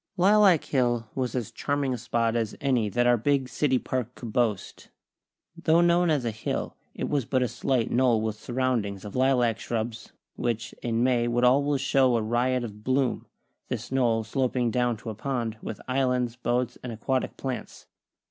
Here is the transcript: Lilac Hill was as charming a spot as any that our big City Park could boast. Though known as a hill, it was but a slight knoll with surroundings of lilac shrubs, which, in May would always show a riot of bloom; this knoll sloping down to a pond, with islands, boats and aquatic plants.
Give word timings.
Lilac 0.17 0.63
Hill 0.63 1.07
was 1.13 1.35
as 1.35 1.51
charming 1.51 1.93
a 1.93 1.97
spot 1.99 2.35
as 2.35 2.57
any 2.59 2.89
that 2.89 3.05
our 3.05 3.17
big 3.17 3.47
City 3.47 3.77
Park 3.77 4.15
could 4.15 4.33
boast. 4.33 4.89
Though 5.55 5.81
known 5.81 6.09
as 6.09 6.25
a 6.25 6.31
hill, 6.31 6.75
it 6.95 7.07
was 7.07 7.25
but 7.25 7.43
a 7.43 7.47
slight 7.47 7.91
knoll 7.91 8.19
with 8.19 8.35
surroundings 8.35 9.05
of 9.05 9.15
lilac 9.15 9.59
shrubs, 9.59 10.11
which, 10.35 10.73
in 10.81 11.03
May 11.03 11.27
would 11.27 11.43
always 11.43 11.81
show 11.81 12.17
a 12.17 12.21
riot 12.23 12.63
of 12.63 12.83
bloom; 12.83 13.27
this 13.67 13.91
knoll 13.91 14.23
sloping 14.23 14.71
down 14.71 14.97
to 14.97 15.11
a 15.11 15.13
pond, 15.13 15.57
with 15.61 15.79
islands, 15.87 16.35
boats 16.35 16.79
and 16.81 16.91
aquatic 16.91 17.37
plants. 17.37 17.85